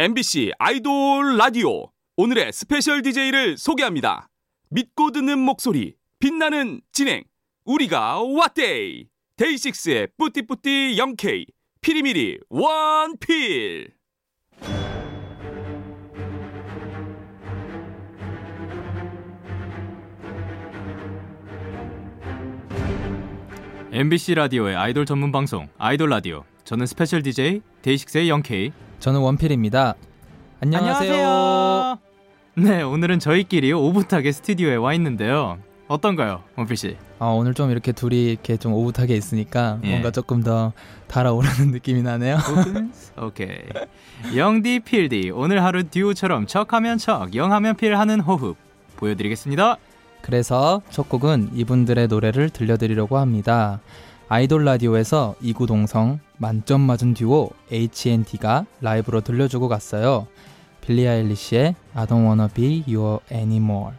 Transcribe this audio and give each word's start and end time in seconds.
MBC 0.00 0.52
아이돌 0.58 1.36
라디오 1.36 1.90
오늘의 2.16 2.54
special 2.54 3.02
DJ를 3.02 3.58
소개합니다. 3.58 4.30
믿고 4.70 5.10
듣는 5.10 5.38
목소리, 5.38 5.92
빛나는 6.18 6.80
진행. 6.90 7.22
우리가 7.66 8.22
왔데이. 8.22 9.08
데이식스의 9.36 10.08
뿌띠뿌띠 10.16 10.96
영케이, 10.96 11.44
피리미리 11.82 12.38
원필. 12.48 13.92
MBC 23.92 24.34
라디오의 24.34 24.76
아이돌 24.76 25.04
전문 25.04 25.30
방송 25.30 25.68
아이돌 25.76 26.08
라디오. 26.08 26.44
저는 26.64 26.86
special 26.86 27.22
DJ 27.22 27.60
데이식스의 27.82 28.30
영케이. 28.30 28.72
저는 29.00 29.20
원필입니다. 29.20 29.94
안녕하세요. 30.60 31.12
안녕하세요. 31.14 31.98
네, 32.56 32.82
오늘은 32.82 33.18
저희끼리 33.18 33.72
오붓하게 33.72 34.30
스튜디오에 34.32 34.76
와 34.76 34.92
있는데요. 34.94 35.58
어떤가요, 35.88 36.42
원필 36.56 36.76
씨? 36.76 36.96
아, 37.18 37.26
오늘 37.26 37.54
좀 37.54 37.70
이렇게 37.70 37.92
둘이 37.92 38.30
이렇게 38.32 38.56
좀 38.56 38.72
오붓하게 38.74 39.16
있으니까 39.16 39.78
예. 39.84 39.90
뭔가 39.90 40.10
조금 40.10 40.42
더 40.42 40.72
달아오르는 41.08 41.72
느낌이 41.72 42.02
나네요. 42.02 42.36
오케이. 43.20 43.58
영디 44.36 44.80
필디 44.80 45.30
오늘 45.34 45.64
하루 45.64 45.84
듀오처럼 45.84 46.46
척하면 46.46 46.98
척, 46.98 47.34
영하면 47.34 47.76
필 47.76 47.98
하는 47.98 48.20
호흡 48.20 48.56
보여드리겠습니다. 48.96 49.78
그래서 50.22 50.82
첫 50.90 51.08
곡은 51.08 51.50
이분들의 51.54 52.06
노래를 52.08 52.50
들려드리려고 52.50 53.16
합니다. 53.18 53.80
아이돌 54.32 54.64
라디오에서 54.64 55.34
이구동성 55.40 56.20
만점 56.38 56.82
맞은 56.82 57.14
듀오 57.14 57.50
HNT가 57.72 58.64
라이브로 58.80 59.22
들려주고 59.22 59.66
갔어요. 59.66 60.28
빌리 60.80 61.08
아일리시의 61.08 61.74
I 61.94 62.06
don't 62.06 62.24
wanna 62.24 62.46
be 62.54 62.84
your 62.86 63.18
anymore. 63.32 63.96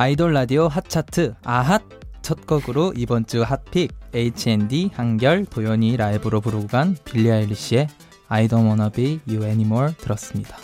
아이돌 0.00 0.32
라디오 0.32 0.66
핫차트 0.66 1.34
아핫 1.44 1.82
첫 2.22 2.46
곡으로 2.46 2.94
이번 2.96 3.26
주 3.26 3.42
핫픽 3.42 3.92
H&D 4.14 4.92
한결 4.94 5.44
도연이 5.44 5.94
라이브로 5.94 6.40
부르고 6.40 6.68
간 6.68 6.96
빌리 7.04 7.30
아일리시의 7.30 7.86
I 8.28 8.48
don't 8.48 8.64
wanna 8.64 8.90
be 8.90 9.20
you 9.28 9.44
anymore 9.44 9.92
들었습니다. 9.98 10.56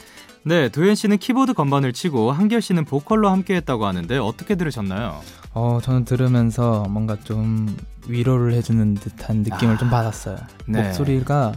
네, 0.42 0.70
도현 0.70 0.94
씨는 0.94 1.18
키보드 1.18 1.52
건반을 1.52 1.92
치고 1.92 2.32
한결 2.32 2.62
씨는 2.62 2.86
보컬로 2.86 3.28
함께했다고 3.28 3.84
하는데 3.84 4.16
어떻게 4.16 4.54
들으셨나요? 4.54 5.20
어 5.52 5.80
저는 5.82 6.06
들으면서 6.06 6.86
뭔가 6.88 7.18
좀 7.22 7.76
위로를 8.08 8.54
해주는 8.54 8.94
듯한 8.94 9.42
느낌을 9.42 9.76
좀 9.76 9.90
받았어요. 9.90 10.38
네. 10.64 10.82
목소리가 10.82 11.52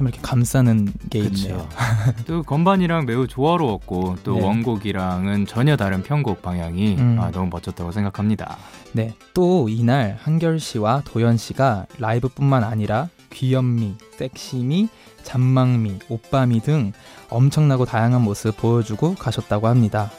참 0.00 0.08
이렇게 0.08 0.22
감싸는 0.22 0.88
게 1.10 1.20
그쵸. 1.20 1.48
있네요. 1.48 1.68
또 2.26 2.42
건반이랑 2.42 3.04
매우 3.04 3.26
조화로웠고 3.26 4.16
또 4.24 4.36
네. 4.36 4.40
원곡이랑은 4.42 5.44
전혀 5.44 5.76
다른 5.76 6.02
편곡 6.02 6.40
방향이 6.40 6.96
음. 6.96 7.18
아, 7.20 7.30
너무 7.30 7.50
멋졌다고 7.50 7.92
생각합니다. 7.92 8.56
네, 8.92 9.14
또 9.34 9.68
이날 9.68 10.16
한결 10.22 10.58
씨와 10.58 11.02
도연 11.04 11.36
씨가 11.36 11.84
라이브뿐만 11.98 12.64
아니라 12.64 13.10
귀염미, 13.28 13.96
섹시미, 14.16 14.88
잔망미, 15.22 15.98
오빠미 16.08 16.60
등 16.60 16.92
엄청나고 17.28 17.84
다양한 17.84 18.22
모습 18.22 18.56
보여주고 18.56 19.16
가셨다고 19.16 19.68
합니다. 19.68 20.10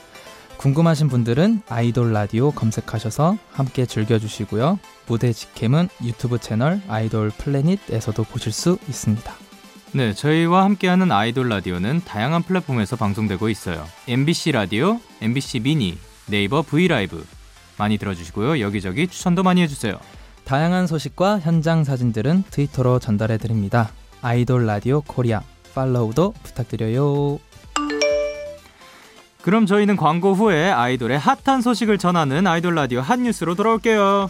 궁금하신 0.58 1.08
분들은 1.08 1.64
아이돌 1.70 2.14
라디오 2.14 2.52
검색하셔서 2.52 3.36
함께 3.52 3.88
즐겨주시고요. 3.88 4.78
무대 5.08 5.34
직캠은 5.34 5.90
유튜브 6.04 6.38
채널 6.38 6.80
아이돌 6.88 7.32
플래닛에서도 7.32 8.24
보실 8.26 8.52
수 8.52 8.78
있습니다. 8.88 9.51
네, 9.94 10.14
저희와 10.14 10.64
함께하는 10.64 11.12
아이돌 11.12 11.50
라디오는 11.50 12.02
다양한 12.06 12.44
플랫폼에서 12.44 12.96
방송되고 12.96 13.50
있어요. 13.50 13.86
MBC 14.08 14.54
라디오, 14.54 15.00
MBC 15.22 15.60
미니, 15.60 15.98
네이버 16.28 16.62
V 16.62 16.88
라이브 16.88 17.26
많이 17.78 17.98
들어주시고요. 17.98 18.62
여기저기 18.62 19.08
추천도 19.08 19.44
많이 19.44 19.62
해주세요. 19.62 20.00
다양한 20.46 20.88
소식과 20.88 21.40
현장 21.40 21.84
사진들은 21.84 22.46
트위터로 22.50 23.00
전달해 23.00 23.38
드립니다. 23.38 23.92
아이돌 24.22 24.66
라디오 24.66 25.02
코리아 25.02 25.42
팔로우도 25.76 26.36
부탁드려요. 26.44 27.40
그럼 29.42 29.66
저희는 29.66 29.98
광고 29.98 30.34
후에 30.34 30.70
아이돌의 30.72 31.20
핫한 31.20 31.62
소식을 31.62 31.98
전하는 31.98 32.48
아이돌 32.48 32.76
라디오 32.76 33.02
핫 33.02 33.20
뉴스로 33.20 33.56
돌아올게요. 33.56 34.30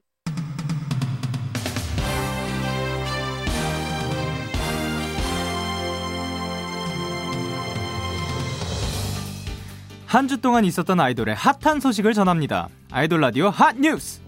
한 10.11 10.27
주 10.27 10.41
동안 10.41 10.65
있었던 10.65 10.99
아이돌의 10.99 11.35
핫한 11.35 11.79
소식을 11.79 12.13
전합니다. 12.13 12.67
아이돌 12.91 13.21
라디오 13.21 13.47
핫 13.49 13.77
뉴스. 13.77 14.19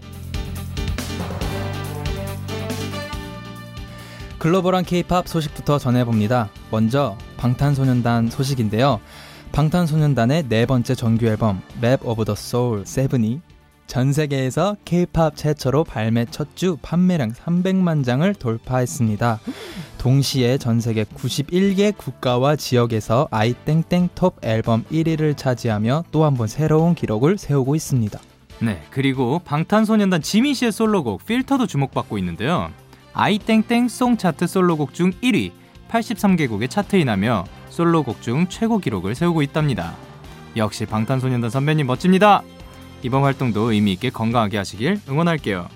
글로벌한 4.38 4.84
케이팝 4.84 5.28
소식부터 5.28 5.78
전해봅니다. 5.78 6.48
먼저 6.70 7.18
방탄소년단 7.36 8.30
소식인데요. 8.30 8.98
방탄소년단의 9.52 10.44
네 10.48 10.64
번째 10.64 10.94
정규 10.94 11.26
앨범 11.26 11.60
Map 11.82 12.00
of 12.02 12.24
the 12.24 12.34
Soul 12.34 12.84
7이 12.84 13.42
전 13.86 14.12
세계에서 14.12 14.76
케이팝 14.84 15.36
최초로 15.36 15.84
발매 15.84 16.26
첫 16.30 16.48
주 16.54 16.76
판매량 16.82 17.32
300만 17.32 18.04
장을 18.04 18.32
돌파했습니다. 18.34 19.40
동시에 19.98 20.58
전 20.58 20.80
세계 20.80 21.04
91개 21.04 21.96
국가와 21.96 22.56
지역에서 22.56 23.28
아이땡땡 23.30 24.10
톱 24.14 24.36
앨범 24.44 24.84
1위를 24.92 25.36
차지하며 25.36 26.04
또 26.12 26.24
한 26.24 26.36
번 26.36 26.46
새로운 26.48 26.94
기록을 26.94 27.38
세우고 27.38 27.74
있습니다. 27.74 28.18
네, 28.60 28.82
그리고 28.90 29.40
방탄소년단 29.44 30.22
지민 30.22 30.54
씨의 30.54 30.72
솔로곡 30.72 31.26
필터도 31.26 31.66
주목받고 31.66 32.18
있는데요. 32.18 32.70
아이땡땡 33.14 33.88
song 33.88 34.16
차트 34.16 34.46
솔로곡 34.46 34.94
중 34.94 35.10
1위, 35.22 35.52
83개국에 35.90 36.70
차트인하며 36.70 37.44
솔로곡 37.70 38.22
중 38.22 38.46
최고 38.48 38.78
기록을 38.78 39.14
세우고 39.14 39.42
있답니다. 39.42 39.94
역시 40.56 40.86
방탄소년단 40.86 41.50
선배님 41.50 41.86
멋집니다. 41.86 42.42
이번 43.04 43.22
활동도 43.22 43.70
의미 43.70 43.92
있게 43.92 44.08
건강하게 44.08 44.56
하시길 44.56 44.98
응원할게요. 45.06 45.68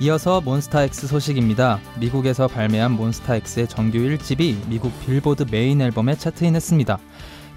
이어서 0.00 0.40
몬스타엑스 0.40 1.06
소식입니다. 1.06 1.78
미국에서 2.00 2.48
발매한 2.48 2.92
몬스타엑스의 2.92 3.68
정규 3.68 3.98
1집이 3.98 4.66
미국 4.68 4.92
빌보드 5.06 5.44
메인 5.52 5.80
앨범에 5.80 6.16
차트인했습니다. 6.16 6.98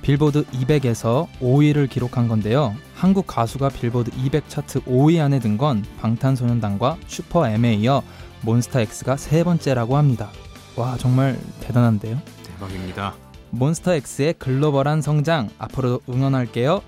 빌보드 0.03 0.43
200에서 0.47 1.27
5위를 1.39 1.89
기록한 1.89 2.27
건데요. 2.27 2.75
한국 2.93 3.25
가수가 3.25 3.69
빌보드 3.69 4.11
200 4.15 4.49
차트 4.49 4.81
5위 4.81 5.19
안에 5.19 5.39
든 5.39 5.57
건 5.57 5.83
방탄소년단과 5.99 6.97
슈퍼 7.07 7.47
M에 7.47 7.73
이어 7.75 8.03
몬스타엑스가 8.41 9.15
세 9.17 9.43
번째라고 9.43 9.95
합니다. 9.97 10.29
와 10.75 10.95
정말 10.97 11.39
대단한데요. 11.61 12.21
대박입니다. 12.63 13.15
몬스타엑스의 13.51 14.33
글로벌한 14.39 15.01
성장 15.01 15.49
앞으로도 15.57 16.01
응원할게요. 16.09 16.81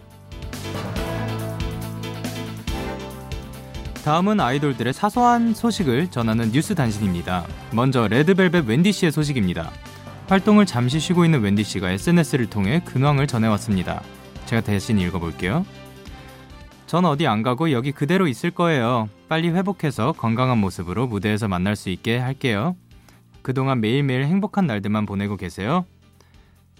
다음은 4.04 4.40
아이돌들의 4.40 4.94
사소한 4.94 5.54
소식을 5.54 6.12
전하는 6.12 6.52
뉴스 6.52 6.76
단신입니다. 6.76 7.46
먼저 7.72 8.08
레드벨벳 8.08 8.68
웬디 8.68 8.92
씨의 8.92 9.12
소식입니다. 9.12 9.72
활동을 10.28 10.66
잠시 10.66 11.00
쉬고 11.00 11.26
있는 11.26 11.42
웬디 11.42 11.64
씨가 11.64 11.92
SNS를 11.92 12.50
통해 12.50 12.82
근황을 12.86 13.28
전해왔습니다. 13.28 14.02
제가 14.46 14.62
대신 14.62 15.00
읽어볼게요. 15.00 15.66
전 16.86 17.06
어디 17.06 17.26
안 17.26 17.42
가고 17.42 17.72
여기 17.72 17.92
그대로 17.92 18.28
있을 18.28 18.52
거예요. 18.52 19.10
빨리 19.28 19.50
회복해서 19.50 20.12
건강한 20.12 20.60
모습으로 20.60 21.08
무대에서 21.08 21.48
만날 21.48 21.76
수 21.76 21.90
있게 21.90 22.20
할게요. 22.20 22.76
그동안 23.46 23.80
매일매일 23.80 24.26
행복한 24.26 24.66
날들만 24.66 25.06
보내고 25.06 25.38
계세요. 25.38 25.86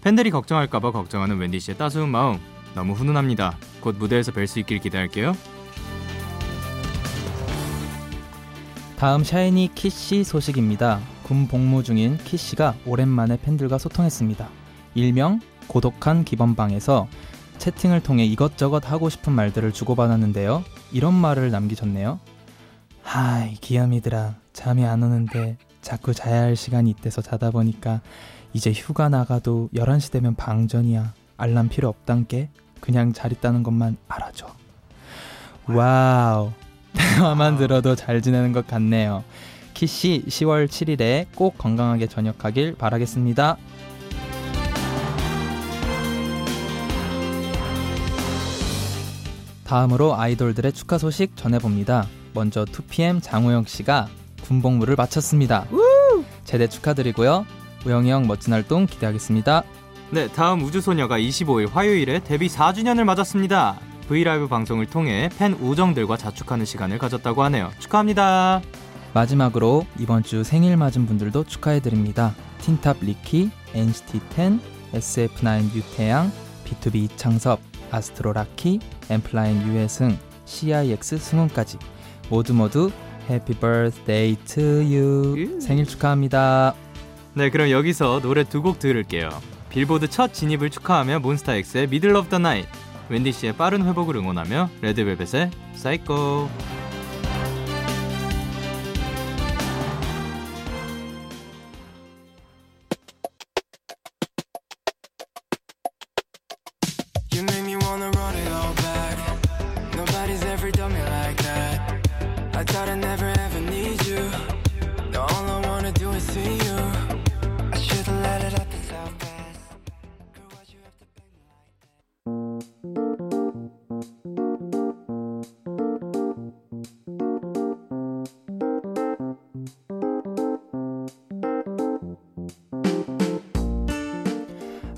팬들이 0.02 0.32
걱정할까봐 0.32 0.90
걱정하는 0.90 1.38
웬디 1.38 1.60
씨의 1.60 1.78
따스운 1.78 2.08
마음 2.08 2.40
너무 2.74 2.94
훈훈합니다. 2.94 3.56
곧 3.80 3.94
무대에서 3.96 4.32
뵐 4.32 4.48
수 4.48 4.58
있길 4.58 4.80
기대할게요. 4.80 5.32
다음 8.98 9.22
샤이니 9.22 9.76
키씨 9.76 10.24
소식입니다. 10.24 10.98
군 11.22 11.46
복무 11.46 11.84
중인 11.84 12.18
키씨가 12.18 12.74
오랜만에 12.84 13.38
팬들과 13.40 13.78
소통했습니다. 13.78 14.48
일명 14.96 15.38
고독한 15.68 16.24
기범방에서 16.24 17.06
채팅을 17.58 18.02
통해 18.02 18.24
이것저것 18.24 18.90
하고 18.90 19.08
싶은 19.08 19.32
말들을 19.32 19.70
주고받았는데요. 19.70 20.64
이런 20.90 21.14
말을 21.14 21.52
남기셨네요. 21.52 22.18
Hi 23.02 23.54
귀염이들아 23.54 24.34
잠이 24.52 24.84
안 24.84 25.04
오는데 25.04 25.58
자꾸 25.86 26.12
자야 26.12 26.42
할 26.42 26.56
시간이 26.56 26.90
이때서 26.90 27.22
자다 27.22 27.52
보니까 27.52 28.00
이제 28.52 28.72
휴가 28.72 29.08
나가도 29.08 29.68
11시 29.72 30.10
되면 30.10 30.34
방전이야. 30.34 31.14
알람 31.36 31.68
필요 31.68 31.88
없단께 31.88 32.48
그냥 32.80 33.12
잘 33.12 33.30
있다는 33.30 33.62
것만 33.62 33.96
알아줘. 34.08 34.48
Wow. 35.68 36.50
대화만 36.92 37.56
들어도 37.56 37.94
잘 37.94 38.20
지내는 38.20 38.50
것 38.50 38.66
같네요. 38.66 39.22
키씨 39.74 40.24
10월 40.26 40.66
7일에 40.66 41.26
꼭 41.36 41.56
건강하게 41.56 42.08
전역하길 42.08 42.74
바라겠습니다. 42.74 43.56
다음으로 49.62 50.16
아이돌들의 50.16 50.72
축하 50.72 50.98
소식 50.98 51.36
전해봅니다. 51.36 52.08
먼저 52.34 52.64
2PM 52.64 53.22
장우영 53.22 53.66
씨가 53.66 54.08
군복무를 54.48 54.96
마쳤습니다. 54.96 55.66
제대 56.44 56.68
축하드리고요. 56.68 57.46
우영이 57.84 58.10
형 58.10 58.26
멋진 58.26 58.52
활동 58.52 58.86
기대하겠습니다. 58.86 59.62
네, 60.10 60.28
다음 60.28 60.62
우주소녀가 60.62 61.18
25일 61.18 61.70
화요일에 61.70 62.20
데뷔 62.20 62.46
4주년을 62.48 63.04
맞았습니다. 63.04 63.78
V 64.08 64.16
LIVE 64.16 64.46
방송을 64.46 64.86
통해 64.86 65.28
팬 65.36 65.54
우정들과 65.54 66.16
자축하는 66.16 66.64
시간을 66.64 66.98
가졌다고 66.98 67.42
하네요. 67.44 67.70
축하합니다. 67.80 68.62
마지막으로 69.14 69.86
이번 69.98 70.22
주 70.22 70.44
생일 70.44 70.76
맞은 70.76 71.06
분들도 71.06 71.44
축하해드립니다. 71.44 72.34
틴탑 72.60 72.98
리키, 73.00 73.50
NCT 73.74 74.20
10, 74.34 74.60
SF9 74.92 75.74
유태양, 75.74 76.30
B2B 76.64 76.96
이창섭, 76.96 77.60
아스트로 77.90 78.32
라키, 78.32 78.80
엔플라잉 79.10 79.66
유회승, 79.66 80.18
CIX 80.44 81.18
승훈까지 81.18 81.78
모두 82.28 82.54
모두 82.54 82.90
Happy 83.28 83.54
birthday 83.54 84.36
to 84.46 84.62
you 84.62 85.34
음. 85.36 85.60
생일 85.60 85.86
축하합니다. 85.86 86.74
네, 87.34 87.50
그럼 87.50 87.70
여기서 87.70 88.20
노래 88.20 88.44
두 88.44 88.62
곡 88.62 88.78
들을게요. 88.78 89.28
빌보드 89.70 90.08
첫 90.08 90.32
진입을 90.32 90.70
축하하며 90.70 91.18
몬스타엑스의 91.20 91.88
Middle 91.88 92.14
Of 92.16 92.28
The 92.28 92.38
Night, 92.38 92.64
웬디 93.10 93.32
씨의 93.32 93.54
빠른 93.54 93.84
회복을 93.86 94.16
응원하며 94.16 94.70
레드벨벳의 94.80 95.50
사이코. 95.74 96.48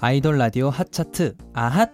아이돌 0.00 0.38
라디오 0.38 0.70
hot차트 0.70 1.34
아핫 1.54 1.90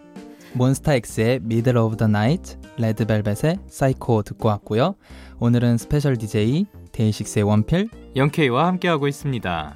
몬스타엑스의 0.53 1.41
Middle 1.43 1.77
Of 1.79 1.97
The 1.97 2.07
Night 2.07 2.59
레드벨벳의 2.77 3.61
사이코 3.67 4.23
듣고 4.23 4.49
왔고요. 4.49 4.97
오늘은 5.41 5.79
special 5.79 6.17
DJ 6.19 6.67
데이식스의 6.93 7.45
원필 7.45 7.89
영케이와 8.15 8.67
함께하고 8.67 9.09
있습니다. 9.09 9.75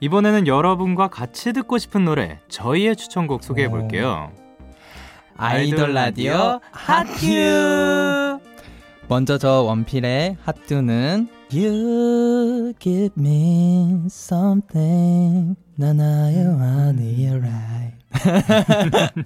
이번에는 0.00 0.48
여러분과 0.48 1.08
같이 1.08 1.52
듣고 1.52 1.78
싶은 1.78 2.04
노래 2.04 2.40
저희의 2.48 2.96
추천곡 2.96 3.44
소개해 3.44 3.68
볼게요. 3.68 4.32
아이돌 5.36 5.94
라디오 5.94 6.60
핫듀 6.72 8.40
먼저 9.06 9.38
저 9.38 9.62
원필의 9.62 10.36
핫듀는 10.42 11.28
You 11.50 12.74
give 12.78 13.12
me 13.18 14.02
something 14.06 15.56
난 15.76 15.98
아유 15.98 16.58
아니 16.60 17.26
right 17.26 17.96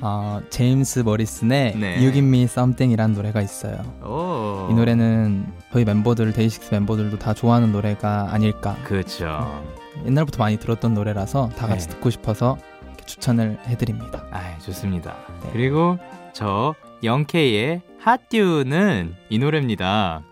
어, 0.00 0.40
제임스 0.48 1.00
모리슨의 1.00 1.76
네. 1.76 1.96
You 1.98 2.10
give 2.12 2.26
me 2.26 2.44
something이라는 2.44 3.14
노래가 3.14 3.42
있어요 3.42 3.82
오. 4.02 4.68
이 4.70 4.74
노래는 4.74 5.46
저희 5.70 5.84
멤버들 5.84 6.32
데이식스 6.32 6.72
멤버들도 6.72 7.18
다 7.18 7.34
좋아하는 7.34 7.70
노래가 7.72 8.28
아닐까 8.32 8.74
그렇죠. 8.84 9.62
옛날부터 10.06 10.38
많이 10.38 10.56
들었던 10.56 10.94
노래라서 10.94 11.50
다 11.50 11.66
같이 11.66 11.86
네. 11.88 11.94
듣고 11.94 12.08
싶어서 12.08 12.56
추천을 13.04 13.58
해드립니다 13.66 14.24
아, 14.30 14.56
좋습니다. 14.60 15.16
네. 15.42 15.50
그리고 15.52 15.98
저 16.32 16.74
영케이의 17.02 17.82
핫듀는 18.00 19.14
이 19.28 19.38
노래입니다. 19.38 20.22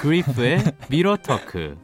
그리프의 0.00 0.64
Mirror 0.90 1.16
Talk. 1.16 1.76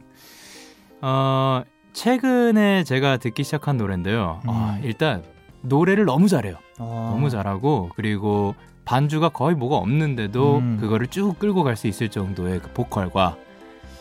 어, 1.01 1.63
최근에 1.93 2.83
제가 2.83 3.17
듣기 3.17 3.43
시작한 3.43 3.77
노래인데요. 3.77 4.41
아, 4.45 4.77
음. 4.79 4.83
일단 4.83 5.23
노래를 5.61 6.05
너무 6.05 6.27
잘해요. 6.27 6.55
어, 6.79 7.09
너무 7.13 7.29
잘하고 7.29 7.91
그리고 7.95 8.55
반주가 8.85 9.29
거의 9.29 9.55
뭐가 9.55 9.77
없는데도 9.77 10.57
음. 10.57 10.77
그거를 10.79 11.07
쭉 11.07 11.37
끌고 11.39 11.63
갈 11.63 11.75
수 11.75 11.87
있을 11.87 12.09
정도의 12.09 12.59
그 12.59 12.71
보컬과 12.73 13.37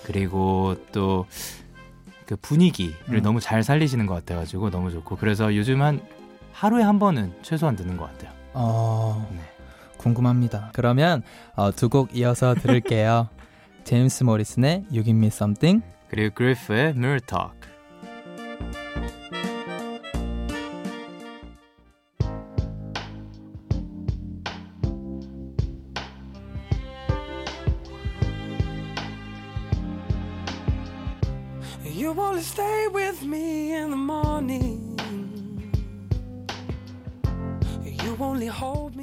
그리고 0.05 0.77
또 0.93 1.27
그 2.27 2.37
분위기를 2.37 3.19
음. 3.19 3.23
너무 3.23 3.41
잘 3.41 3.63
살리시는 3.63 4.07
것 4.07 4.15
같아가지고 4.15 4.71
너무 4.71 4.91
좋고 4.91 5.17
그래서 5.17 5.55
요즘 5.55 5.83
한 5.83 6.01
하루에 6.53 6.83
한 6.83 6.99
번은 6.99 7.35
최소한 7.43 7.77
듣는 7.77 7.97
것 7.97 8.11
같아요. 8.13 8.33
어, 8.55 9.29
네. 9.33 9.41
궁금합니다. 9.99 10.71
그러면 10.73 11.23
어, 11.55 11.71
두곡 11.71 12.17
이어서 12.17 12.55
들을게요. 12.55 13.29
제임스 13.84 14.24
모리슨의 14.24 14.86
You 14.92 15.04
Give 15.04 15.18
Me 15.18 15.28
Something 15.28 15.84
그리고 16.10 16.36
그리프의 16.36 16.94
Mirror 16.96 17.22
Talk. 17.22 17.60
You 31.86 32.16
only 32.18 32.42
stay 32.42 32.88
with 32.94 33.24
me 33.24 33.74
in 33.74 33.90
the 33.90 33.98
morning. 33.98 34.98
You 37.84 38.16
only 38.20 38.48
hold 38.48 38.96
me 38.96 39.03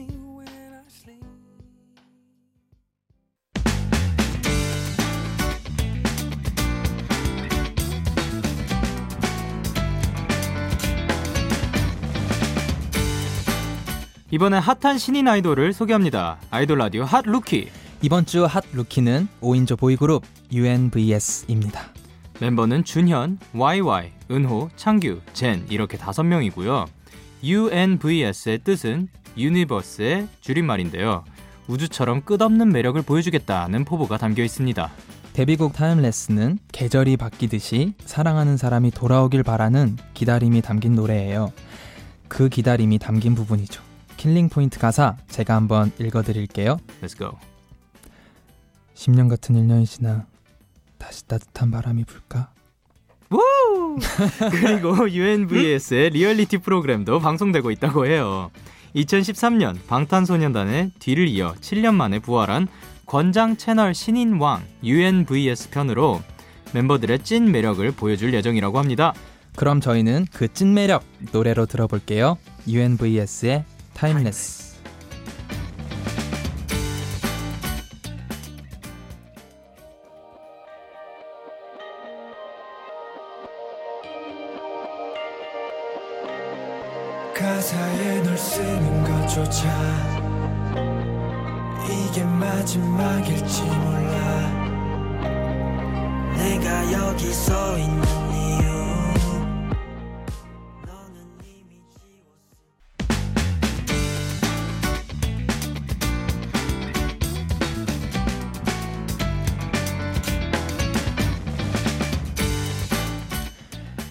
이번엔 14.33 14.61
핫한 14.61 14.97
신인 14.97 15.27
아이돌을 15.27 15.73
소개합니다. 15.73 16.37
아이돌 16.51 16.77
라디오 16.77 17.03
핫 17.03 17.25
루키. 17.25 17.67
이번 18.01 18.25
주 18.25 18.45
핫 18.45 18.63
루키는 18.71 19.27
5인조 19.41 19.77
보이그룹 19.77 20.23
UNVS입니다. 20.53 21.87
멤버는 22.39 22.85
준현, 22.85 23.39
YY, 23.53 24.11
은호, 24.31 24.69
창규, 24.77 25.19
젠 25.33 25.65
이렇게 25.69 25.97
다섯 25.97 26.23
명이고요. 26.23 26.85
UNVS의 27.43 28.59
뜻은 28.63 29.09
universe의 29.37 30.29
줄임말인데요. 30.39 31.25
우주처럼 31.67 32.21
끝없는 32.21 32.71
매력을 32.71 33.01
보여주겠다는 33.01 33.83
포부가 33.83 34.17
담겨 34.17 34.43
있습니다. 34.43 34.91
데뷔곡 35.33 35.73
Timeless는 35.73 36.57
계절이 36.71 37.17
바뀌듯이 37.17 37.95
사랑하는 38.05 38.55
사람이 38.55 38.91
돌아오길 38.91 39.43
바라는 39.43 39.97
기다림이 40.13 40.61
담긴 40.61 40.95
노래예요. 40.95 41.51
그 42.29 42.47
기다림이 42.47 42.97
담긴 42.97 43.35
부분이죠. 43.35 43.90
killing 44.21 44.49
포인트 44.49 44.77
가사 44.77 45.17
제가 45.29 45.55
한번 45.55 45.91
읽어드릴게요. 45.99 46.77
Let's 47.01 47.17
go. 47.17 47.39
10년 48.93 49.27
같은 49.27 49.55
1년이 49.55 49.87
지나 49.87 50.27
다시 50.99 51.25
따뜻한 51.27 51.71
바람이 51.71 52.03
불까? 52.03 52.51
그리고 54.51 55.09
UNVS의 55.09 56.11
리얼리티 56.11 56.59
프로그램도 56.59 57.19
방송되고 57.19 57.71
있다고 57.71 58.05
해요. 58.05 58.51
2013년 58.95 59.77
방탄소년단의 59.87 60.91
뒤를 60.99 61.27
이어 61.27 61.55
7년 61.59 61.95
만에 61.95 62.19
부활한 62.19 62.67
권장 63.07 63.57
채널 63.57 63.95
신인왕 63.95 64.61
UNVS 64.83 65.71
편으로 65.71 66.21
멤버들의 66.75 67.23
찐 67.23 67.51
매력을 67.51 67.89
보여줄 67.93 68.35
예정이라고 68.35 68.77
합니다. 68.77 69.15
그럼 69.55 69.81
저희는 69.81 70.27
그 70.31 70.47
찐 70.47 70.75
매력 70.75 71.03
노래로 71.31 71.65
들어볼게요. 71.65 72.37
UNVS의 72.67 73.65
타임레스. 74.01 74.70
가 74.70 74.70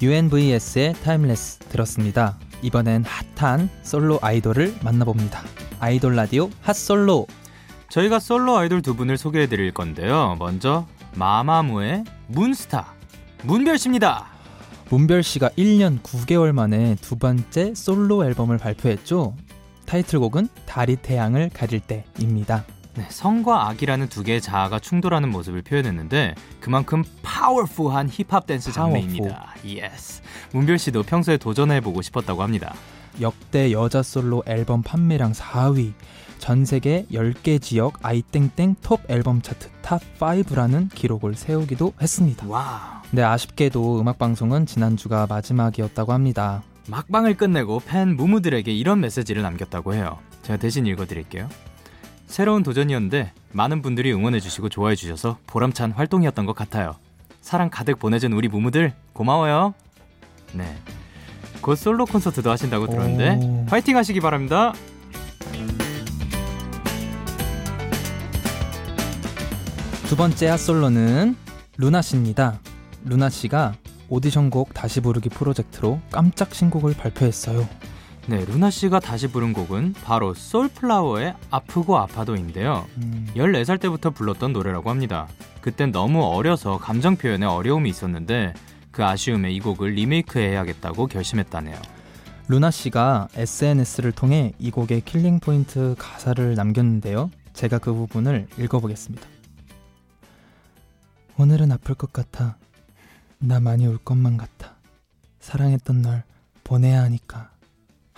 UNVS의 0.03 0.95
Timeless 0.95 1.59
들었습니다. 1.59 2.39
이번엔 2.63 3.05
핫한 3.37 3.69
솔로 3.83 4.19
아이돌을 4.23 4.77
만나봅니다. 4.83 5.43
아이돌 5.79 6.17
라디오 6.17 6.51
hot솔로 6.63 7.27
저희가 7.91 8.19
솔로 8.19 8.57
아이돌 8.57 8.83
두 8.83 8.95
분을 8.97 9.19
소개해 9.19 9.47
드릴 9.47 9.73
건데요. 9.73 10.37
먼저 10.39 10.87
마마무의 11.15 12.05
문스타 12.29 12.95
문별 13.43 13.79
씨입니다. 13.79 14.27
문별 14.89 15.23
씨가 15.23 15.51
1년 15.51 16.01
9개월 16.03 16.53
만에 16.53 16.97
두 17.01 17.17
번째 17.17 17.75
솔로 17.75 18.25
앨범을 18.25 18.59
발표했죠. 18.59 19.35
타이틀곡은 19.87 20.49
달이 20.67 20.97
태양을 20.97 21.51
가릴 21.53 21.81
때입니다. 21.81 22.65
네, 22.95 23.07
선과 23.09 23.69
악이라는 23.69 24.09
두 24.09 24.23
개의 24.23 24.41
자아가 24.41 24.79
충돌하는 24.79 25.31
모습을 25.31 25.63
표현했는데 25.63 26.35
그만큼 26.61 27.05
파워풀한 27.23 28.09
힙합 28.11 28.47
댄스 28.47 28.73
장르입니다. 28.73 29.55
Yes. 29.65 30.23
문별 30.53 30.79
씨도 30.79 31.05
평소에 31.05 31.37
도전해 31.37 31.81
보고 31.81 32.03
싶었다고 32.03 32.43
합니다. 32.43 32.75
역대 33.21 33.73
여자 33.73 34.03
솔로 34.03 34.43
앨범 34.47 34.83
판매량 34.83 35.33
4위, 35.33 35.93
전 36.39 36.65
세계 36.65 37.07
10개 37.13 37.61
지역 37.61 37.99
아이땡땡 38.03 38.77
톱 38.83 39.01
앨범 39.09 39.43
차트 39.43 39.69
top 39.83 40.01
5라는 40.19 40.93
기록을 40.95 41.35
세우기도 41.35 41.93
했습니다. 42.01 42.47
와. 42.49 43.03
네, 43.11 43.23
아쉽게도 43.23 44.01
음악 44.01 44.19
방송은 44.19 44.67
지난주가 44.67 45.27
마지막이었다고 45.29 46.13
합니다. 46.13 46.63
막방을 46.89 47.37
끝내고 47.37 47.81
팬 47.87 48.17
무무들에게 48.17 48.73
이런 48.73 49.01
메시지를 49.01 49.43
남겼다고 49.43 49.95
해요. 49.95 50.19
제가 50.43 50.59
대신 50.59 50.87
읽어 50.87 51.07
드릴게요. 51.07 51.49
새로운 52.31 52.63
도전이었는데 52.63 53.33
많은 53.51 53.83
분들이 53.83 54.13
응원해주시고 54.13 54.69
좋아해주셔서 54.69 55.39
보람찬 55.49 55.91
활동이었던 55.91 56.47
것 56.47 56.55
같아요. 56.55 56.95
사랑 57.43 57.71
가득 57.71 57.99
보내준 57.99 58.33
우리 58.33 58.47
무무들 58.47 58.95
고마워요. 59.13 59.75
네. 60.53 60.77
곧 61.61 61.75
솔로 61.75 62.07
콘서트도 62.07 62.49
하신다고 62.49 62.87
들었는데 62.87 63.45
오. 63.45 63.67
화이팅 63.69 63.97
하시기 63.97 64.21
바랍니다. 64.21 64.73
두 70.07 70.17
번째 70.17 70.49
핫솔로는 70.49 71.37
루나 71.79 72.01
씨입니다. 72.01 72.61
루나 73.05 73.29
씨가 73.29 73.75
오디션곡 74.09 74.73
다시 74.73 75.01
부르기 75.01 75.31
프로젝트로 75.31 76.01
깜짝 76.13 76.55
신곡을 76.55 76.95
발표했어요. 76.95 77.69
네, 78.27 78.45
루나 78.45 78.71
씨가 78.71 79.01
다시 79.01 79.27
부른 79.29 79.53
곡은 79.53 79.95
바로 80.05 80.35
소울플라워의 80.35 81.35
아프고 81.51 81.99
아파도인데요. 81.99 82.87
음, 82.99 83.27
14살 83.35 83.81
때부터 83.81 84.11
불렀던 84.11 84.53
노래라고 84.53 84.91
합니다. 84.91 85.27
그땐 85.61 85.91
너무 85.91 86.23
어려서 86.23 86.79
감정 86.79 87.17
표현에 87.17 87.47
어려움이 87.47 87.89
있었는데 87.91 88.55
그 88.91 89.05
아쉬움에 89.05 89.53
이 89.53 89.61
곡을 89.61 89.93
리메이크 89.95 90.39
해야겠다고 90.39 91.07
결심했다네요. 91.07 91.77
루나 92.49 92.71
씨가 92.71 93.29
SNS를 93.35 94.13
통해 94.13 94.53
이 94.59 94.71
곡의 94.71 95.03
killing 95.03 95.41
포인트 95.41 95.95
가사를 95.99 96.55
남겼는데요. 96.55 97.31
제가 97.53 97.79
그 97.79 97.93
부분을 97.93 98.49
읽어보겠습니다. 98.59 99.27
오늘은 101.37 101.73
아플 101.73 101.95
것 101.95 102.13
같아. 102.13 102.57
나 103.39 103.61
많이 103.61 103.87
울 103.87 103.99
것만 103.99 104.37
같아. 104.37 104.75
사랑했던 105.39 106.03
널 106.03 106.25
보내야 106.65 107.03
하니까. 107.03 107.50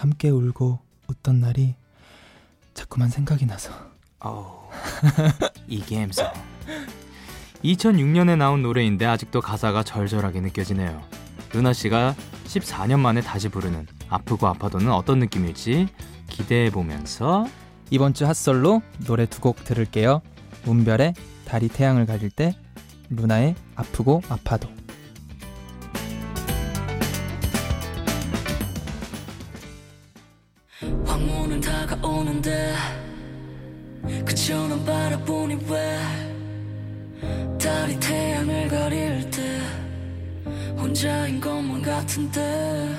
함께 0.03 0.31
울고 0.31 0.81
웃던 1.07 1.39
날이 1.39 1.77
자꾸만 2.75 3.09
생각이 3.09 3.47
나서. 3.47 3.73
어우, 4.19 4.45
이게 5.69 6.01
햄성. 6.01 6.29
2006년에 7.63 8.37
나온 8.37 8.63
노래인데 8.63 9.07
아직도 9.07 9.41
가사가 9.41 9.85
절절하게 9.85 10.41
느껴지네요. 10.41 11.01
루나 11.53 11.73
씨가 11.73 12.17
14년 12.47 12.99
만에 12.99 13.21
다시 13.21 13.49
부르는 13.49 13.87
아프고 14.09 14.49
아파도는 14.49 14.91
어떤 14.91 15.21
느낌일지 15.21 15.87
기대해 16.29 16.71
보면서 16.71 17.47
이번 17.91 18.13
주 18.13 18.27
핫솔로 18.27 18.83
노래 19.07 19.25
두 19.27 19.41
곡 19.41 19.63
들을게요. 19.63 20.21
문별의 20.65 21.15
달이 21.45 21.69
태양을 21.69 22.07
가릴 22.07 22.31
때, 22.31 22.57
루나의 23.11 23.55
아프고 23.77 24.21
아파도. 24.29 24.69
그처럼 34.43 34.85
바라보니 34.85 35.57
왜 35.69 35.99
달이 37.61 38.01
태양을 38.01 38.67
가릴 38.67 39.31
때 39.31 39.61
혼자인 40.77 41.41
것만 41.41 41.81
같은데 41.81 42.93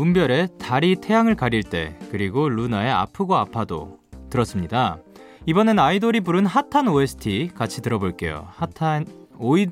문별의 0.00 0.48
달이 0.58 0.96
태양을 0.96 1.34
가릴 1.34 1.62
때 1.62 1.94
그리고 2.10 2.48
루나의 2.48 2.90
아프고 2.90 3.36
아파도 3.36 3.98
들었습니다. 4.30 4.98
이번엔 5.44 5.78
아이돌이 5.78 6.20
부른 6.20 6.46
hot한 6.46 6.88
OST 6.88 7.50
같이 7.54 7.82
들어볼게요. 7.82 8.48
hot한 8.50 9.04
오이 9.38 9.66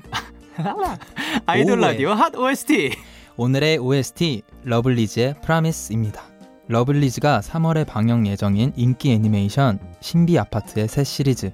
아이돌. 1.47 1.81
라디오 1.81 2.11
핫 2.11 2.37
OST. 2.37 2.91
오늘의 3.39 3.79
OST 3.79 4.43
러블리즈의 4.65 5.37
Promise입니다. 5.43 6.23
러블리즈가 6.67 7.41
3월에 7.41 7.87
방영 7.87 8.27
예정인 8.27 8.75
인기 8.77 9.13
애니메이션 9.13 9.79
신비 10.01 10.39
아파트의 10.39 10.89
새 10.89 11.05
시리즈 11.05 11.53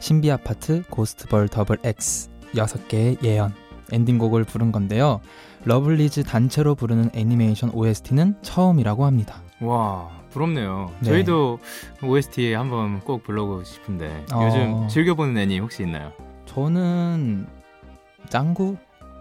신비 0.00 0.32
아파트 0.32 0.82
Ghost 0.90 1.22
Ball 1.22 1.48
Double 1.48 1.78
X 1.84 2.30
6개의 2.54 3.22
예언 3.22 3.54
엔딩곡을 3.92 4.44
부른 4.44 4.72
건데요. 4.72 5.20
러블리즈 5.64 6.22
단체로 6.24 6.74
부르는 6.74 7.10
애니메이션 7.14 7.70
OST는 7.70 8.36
처음이라고 8.42 9.04
합니다. 9.04 9.42
와 9.60 10.08
부럽네요. 10.30 10.90
네. 11.00 11.10
저희도 11.10 11.58
OST 12.02 12.52
한번 12.54 13.00
꼭 13.00 13.22
불러보고 13.24 13.64
싶은데 13.64 14.24
어. 14.32 14.44
요즘 14.46 14.88
즐겨보는 14.88 15.36
애니 15.36 15.58
혹시 15.58 15.82
있나요? 15.82 16.12
저는 16.46 17.46
짱구 18.28 18.76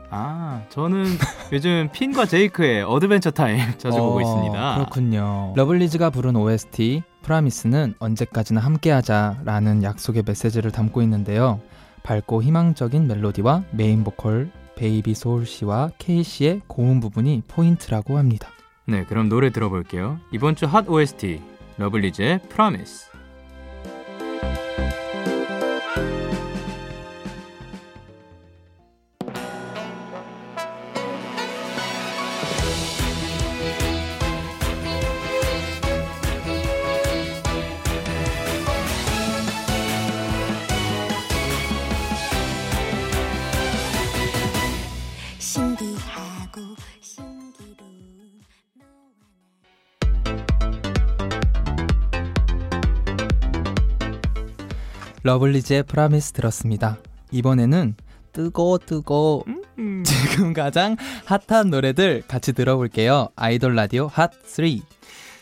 아, 0.10 0.62
저는 0.70 1.04
요즘 1.52 1.90
핀과 1.92 2.26
제이크의 2.26 2.84
Adventure 2.84 3.32
Time 3.32 3.60
자주 3.78 3.98
보고 3.98 4.18
어, 4.18 4.22
있습니다. 4.22 4.76
그렇군요. 4.76 5.54
러블리즈가 5.56 6.10
부른 6.12 6.36
OST 6.36 7.04
Promise는 7.24 7.96
언제까지나 8.00 8.62
함께하자라는 8.62 9.84
약속의 9.84 10.24
메시지를 10.26 10.72
담고 10.72 11.02
있는데요. 11.02 11.60
밝고 12.08 12.42
희망적인 12.42 13.06
멜로디와 13.06 13.66
메인 13.72 14.06
보컬 14.06 14.50
베이비 14.76 15.14
소울 15.14 15.46
씨와 15.46 15.92
케이 15.98 16.24
씨의 16.24 16.62
고음 16.68 17.02
부분이 17.02 17.44
포인트라고 17.50 18.18
합니다. 18.18 18.48
네, 18.86 19.04
그럼 19.04 19.28
노래 19.28 19.50
들어볼게요. 19.50 20.18
이번 20.32 20.56
주 20.56 20.66
핫 20.66 20.88
OST 20.88 21.42
러블리즈의 21.78 22.40
Promise. 22.50 23.17
러블리즈의 55.28 55.84
Promise 55.84 56.32
들었습니다. 56.32 57.00
이번에는 57.32 57.96
뜨거 58.32 58.80
뜨거 58.86 59.44
지금 60.06 60.54
가장 60.54 60.96
핫한 61.26 61.70
노래들 61.70 62.24
같이 62.30 62.54
들어볼게요. 62.54 63.28
아이돌 63.36 63.76
라디오 63.76 64.08
핫 64.08 64.32
3. 64.46 64.80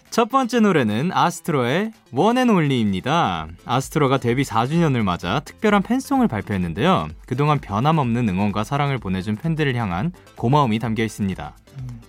첫 0.09 0.29
번째 0.29 0.61
노래는 0.61 1.11
아스트로의 1.13 1.91
One 2.11 2.35
and 2.35 2.59
Only입니다. 2.59 3.47
아스트로가 3.63 4.17
데뷔 4.17 4.41
4주년을 4.41 5.03
맞아 5.03 5.41
특별한 5.41 5.83
fan 5.83 5.97
song을 5.97 6.27
발표했는데요. 6.27 7.09
그동안 7.27 7.59
변함없는 7.59 8.27
응원과 8.27 8.63
사랑을 8.63 8.97
보내준 8.97 9.35
팬들을 9.35 9.75
향한 9.75 10.11
고마움이 10.35 10.79
담겨 10.79 11.03
있습니다. 11.03 11.55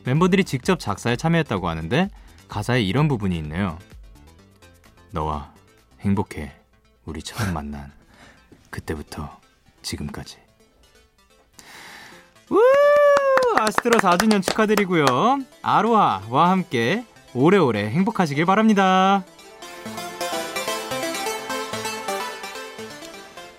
멤버들이 0.04 0.45
직접 0.45 0.80
작사에 0.80 1.16
참여했다고 1.16 1.68
하는데 1.68 2.09
가사에 2.49 2.80
이런 2.80 3.06
부분이 3.06 3.37
있네요. 3.37 3.78
너와 5.11 5.52
행복해. 6.00 6.65
우리 7.06 7.22
처음 7.22 7.54
만난 7.54 7.92
그때부터 8.70 9.40
지금까지. 9.82 10.38
우! 12.50 12.58
아스트로 13.58 13.98
4주년 14.00 14.42
축하드리고요. 14.42 15.38
아로하와 15.62 16.50
함께 16.50 17.04
오래오래 17.32 17.88
행복하시길 17.88 18.44
바랍니다. 18.44 19.25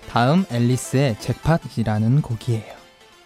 다음 0.08 0.44
앨리스의 0.50 1.18
잭팟이라는 1.18 2.22
곡이에요. 2.22 2.76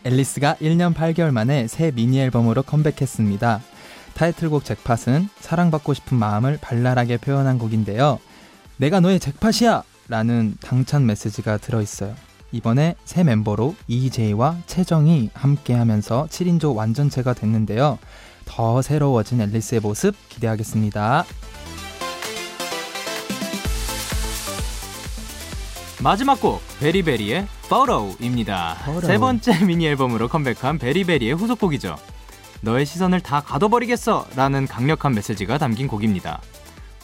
앨리스가 0.05 0.57
1년 0.61 0.95
8개월 0.95 1.31
만에 1.31 1.69
새 1.69 1.91
미니 1.91 2.21
앨범으로 2.21 2.63
컴백했습니다. 2.63 3.61
타이틀곡 4.15 4.65
잭팟은 4.65 5.29
사랑받고 5.39 5.95
싶은 5.95 6.17
마음을 6.19 6.59
발랄하게 6.61 7.19
표현한 7.19 7.59
곡인데요. 7.59 8.19
내가 8.77 9.01
너의 9.01 9.21
잭팟이야! 9.21 9.85
라는 10.13 10.55
당찬 10.61 11.07
메시지가 11.07 11.57
들어있어요. 11.57 12.15
이번에 12.53 12.97
새 13.07 13.25
멤버로 13.25 13.75
이재희와 13.89 14.59
채정이 14.67 15.31
함께 15.33 15.73
하면서 15.73 16.27
7인조 16.29 16.77
완전체가 16.77 17.33
됐는데요. 17.33 17.99
더 18.45 18.83
새로워진 18.83 19.41
앨리스의 19.41 19.81
모습 19.81 20.15
기대하겠습니다. 20.29 21.25
마지막 26.03 26.43
곡 26.43 26.61
베리베리의. 26.79 27.47
Photo. 27.65 28.15
세 29.01 29.17
번째 29.17 29.65
미니 29.65 29.87
앨범으로 29.87 30.29
컴백한 30.29 30.77
베리베리의 30.79 31.33
후속곡이죠. 31.33 31.97
너의 32.61 32.85
시선을 32.85 33.21
다 33.21 33.41
가둬버리겠어! 33.41 34.27
라는 34.37 34.67
강력한 34.67 35.15
메시지가 35.15 35.57
담긴 35.57 35.89
곡입니다. 35.89 36.43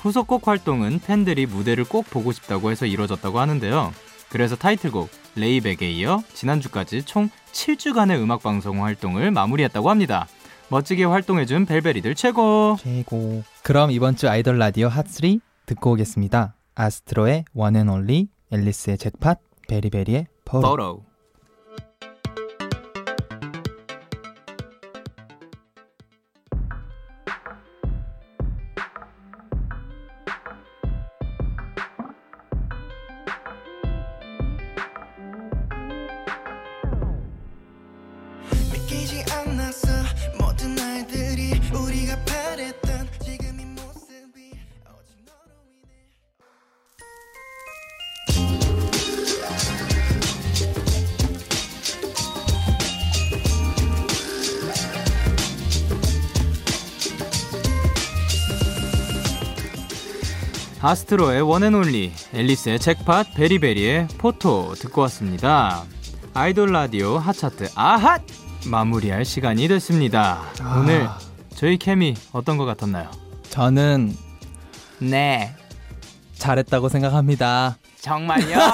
후속곡 0.01 0.47
활동은 0.47 1.01
팬들이 1.01 1.47
무대를 1.47 1.85
꼭 1.85 2.09
보고 2.09 2.33
싶다고 2.33 2.71
해서 2.71 2.87
이루어졌다고 2.87 3.39
하는데요. 3.39 3.93
그래서 4.29 4.57
타이틀곡 4.57 5.09
Lay 5.37 5.57
Back에 5.57 5.91
이어 5.91 6.23
지난주까지 6.35 7.05
총 7.05 7.31
7주간의 7.53 8.21
음악 8.21 8.43
방송 8.43 8.85
활동을 8.85 9.31
마무리했다고 9.31 9.91
합니다. 9.91 10.27
멋지게 10.69 11.05
활동해준 11.05 11.67
베리베리들 11.67 12.15
최고! 12.15 12.77
최고. 12.81 13.43
그럼 13.63 13.91
이번 13.91 14.17
주 14.17 14.29
아이돌 14.29 14.59
라디오 14.59 14.89
핫3 14.89 15.41
듣고 15.67 15.93
오겠습니다. 15.93 16.55
아스트로의 16.75 17.45
One 17.55 17.72
and 17.72 17.89
Only, 17.89 18.29
엘리스의 18.53 18.99
Jackpot, 18.99 19.37
베리베리의 19.67 20.27
Photo. 20.45 20.63
Photo. 20.63 21.01
믿기 21.01 21.08
아스트로의 60.81 61.43
원앤올리, 61.43 62.13
앨리스의 62.33 62.79
잭팟, 62.79 63.25
베리베리의 63.35 64.07
포토 64.17 64.75
듣고 64.75 65.01
왔습니다. 65.03 65.83
아이돌 66.35 66.71
라디오 66.73 67.19
핫차트 67.19 67.69
아핫! 67.75 68.23
마무리할 68.67 69.25
시간이 69.25 69.67
됐습니다. 69.69 70.43
아. 70.61 70.79
오늘 70.79 71.09
저희 71.55 71.79
케미 71.79 72.15
어떤 72.33 72.57
것 72.59 72.65
같았나요? 72.65 73.11
저는 73.51 74.15
네. 75.01 75.53
잘했다고 76.35 76.89
생각합니다. 76.89 77.79
정말요? 78.01 78.57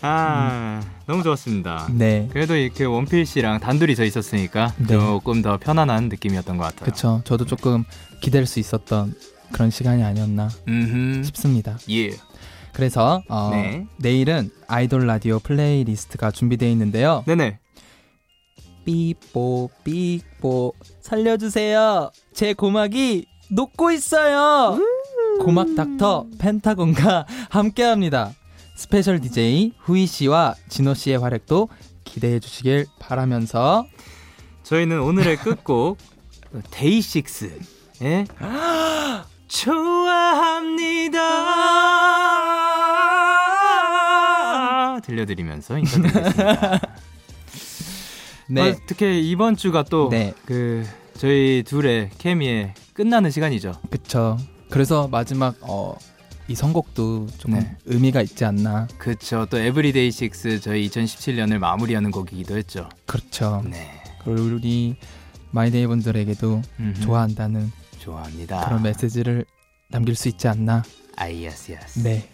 아, 0.00 0.82
너무 1.06 1.22
좋았습니다. 1.22 1.88
네. 1.90 2.28
그래도 2.32 2.56
이렇게 2.56 2.84
원필 2.84 3.26
씨랑 3.26 3.60
단둘이 3.60 3.94
서 3.94 4.04
있었으니까 4.04 4.72
네. 4.78 4.86
조금 4.88 5.42
더 5.42 5.58
편안한 5.58 6.08
느낌이었던 6.08 6.56
것 6.56 6.64
같아요. 6.64 6.84
그쵸. 6.86 7.20
저도 7.24 7.44
조금 7.44 7.84
기댈 8.20 8.46
수 8.46 8.58
있었던 8.58 9.14
그런 9.54 9.70
시간이 9.70 10.02
아니었나 10.02 10.50
음, 10.66 11.22
싶습니다. 11.24 11.78
예. 11.88 12.10
그래서 12.72 13.22
어, 13.28 13.50
네. 13.52 13.86
내일은 13.98 14.50
아이돌 14.66 15.06
라디오 15.06 15.38
playlist가 15.38 16.32
준비되어 16.32 16.68
있는데요. 16.70 17.22
네네. 17.24 17.60
삐뽀 18.84 19.70
삐뽀 19.84 20.74
살려주세요. 21.00 22.10
제 22.32 22.52
고막이 22.52 23.26
녹고 23.48 23.92
있어요. 23.92 24.76
고막 25.40 25.76
닥터 25.76 26.26
펜타곤과 26.36 27.26
함께합니다. 27.50 28.32
special 28.74 29.20
DJ 29.20 29.74
후이 29.78 30.06
씨와 30.06 30.56
진호 30.68 30.94
씨의 30.94 31.18
활약도 31.18 31.68
기대해 32.02 32.40
주시길 32.40 32.86
바라면서 32.98 33.86
저희는 34.64 35.00
오늘의 35.00 35.36
끝곡 35.36 35.96
데이식스의 36.72 37.60
좋아합니다 39.48 41.20
들려드리면서 45.02 45.78
인사드리겠습니다. 45.78 46.80
네. 48.48 48.70
어, 48.70 48.76
특히 48.86 49.28
이번 49.28 49.56
주가 49.56 49.82
또 49.82 50.08
네. 50.10 50.34
그 50.44 50.84
저희 51.16 51.62
둘의 51.66 52.10
케미의 52.18 52.74
끝나는 52.92 53.30
시간이죠. 53.30 53.72
그쵸. 53.90 54.38
그래서 54.70 55.08
마지막 55.08 55.56
어, 55.62 55.96
이 56.48 56.54
선곡도 56.54 57.28
조금 57.38 57.58
네. 57.58 57.76
의미가 57.86 58.22
있지 58.22 58.44
않나. 58.44 58.86
그쵸. 58.98 59.46
또 59.48 59.58
Every 59.58 60.10
DAY6 60.10 60.60
저희 60.60 60.88
2017년을 60.88 61.58
마무리하는 61.58 62.10
곡이기도 62.10 62.56
했죠. 62.56 62.88
그렇죠. 63.06 63.62
네. 63.66 64.02
그리고 64.22 64.42
우리 64.42 64.96
마이데이 65.50 65.86
분들에게도 65.86 66.62
음흠. 66.80 67.00
좋아한다는 67.00 67.72
좋아합니다. 68.04 68.64
그런 68.66 68.82
메시지를 68.82 69.44
남길 69.88 70.14
수 70.14 70.28
있지 70.28 70.46
않나. 70.48 70.82
아, 71.16 71.30
yes, 71.30 71.72
yes. 71.72 72.00
네. 72.02 72.28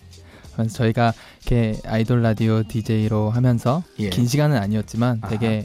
그래서 0.54 0.74
저희가 0.74 1.12
이렇게 1.42 1.78
아이돌 1.86 2.22
라디오 2.22 2.62
DJ로 2.66 3.30
하면서 3.30 3.82
예. 4.00 4.10
긴 4.10 4.26
시간은 4.26 4.56
아니었지만 4.56 5.20
되게 5.28 5.64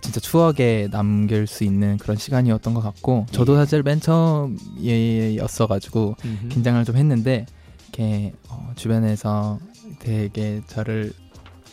진짜 0.00 0.20
추억에 0.20 0.86
남길 0.90 1.46
수 1.48 1.64
있는 1.64 1.96
그런 1.98 2.16
시간이었던 2.16 2.72
것 2.74 2.80
같고 2.80 3.26
저도 3.32 3.54
예. 3.54 3.56
사실 3.58 3.82
맨 3.82 4.00
처음이었어가지고 4.00 6.14
음흠. 6.24 6.48
긴장을 6.48 6.84
좀 6.84 6.96
했는데 6.96 7.46
이렇게 7.88 8.32
어, 8.48 8.70
주변에서 8.76 9.58
되게 9.98 10.62
저를 10.68 11.12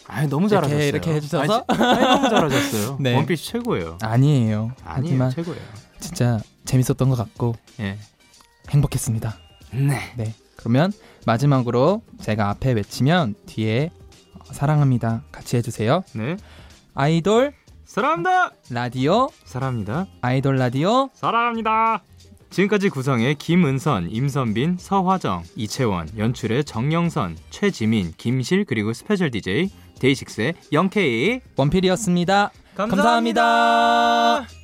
아니 0.08 0.28
너무 0.28 0.48
이렇게- 0.48 0.56
잘하셨어요. 0.68 0.88
이렇게 0.88 1.14
해주셔서? 1.14 1.66
아니, 1.68 1.84
아니, 1.84 2.02
너무 2.02 2.30
잘하셨어요. 2.30 2.98
네. 3.00 3.16
원피스 3.16 3.44
최고예요. 3.46 3.98
아니에요. 4.02 4.72
아니에요, 4.84 5.30
최고예요. 5.30 5.62
진짜 6.04 6.40
재밌었던 6.66 7.10
것 7.10 7.16
같고 7.16 7.56
예. 7.80 7.98
행복했습니다. 8.70 9.36
네. 9.72 10.14
네. 10.18 10.34
그러면 10.58 10.92
마지막으로 11.26 12.02
제가 12.22 12.50
앞에 12.50 12.74
외치면 12.74 13.36
뒤에 13.46 13.90
어, 14.34 14.54
사랑합니다 14.54 15.24
같이 15.32 15.58
해주세요. 15.58 16.04
네. 16.14 16.38
아이돌 16.94 17.54
사랑합니다. 17.86 18.52
라디오 18.70 19.30
사랑합니다. 19.46 20.08
아이돌 20.22 20.58
라디오 20.58 21.10
사랑합니다. 21.14 22.04
지금까지 22.50 22.90
구성의 22.90 23.36
김은선, 23.36 24.12
임선빈, 24.12 24.78
서화정, 24.80 25.44
이채원, 25.56 26.10
연출의 26.16 26.66
정영선, 26.66 27.38
최지민, 27.50 28.14
김실 28.18 28.66
그리고 28.66 28.94
special 28.94 29.32
DJ 29.32 29.72
데이식스의 30.00 30.54
영케이 30.72 31.40
원필이었습니다. 31.56 32.52
감사합니다. 32.76 33.42
감사합니다. 33.42 34.63